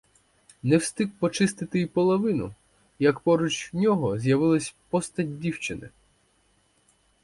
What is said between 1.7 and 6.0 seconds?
й половини, як поруч нього з'явилась постать дівчини.